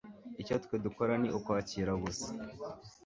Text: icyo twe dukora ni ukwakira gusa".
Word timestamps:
icyo 0.41 0.55
twe 0.63 0.75
dukora 0.85 1.13
ni 1.21 1.29
ukwakira 1.37 1.93
gusa". 2.03 2.29